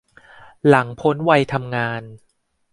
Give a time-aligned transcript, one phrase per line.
[0.67, 2.01] หลังพ้นวัยทำงาน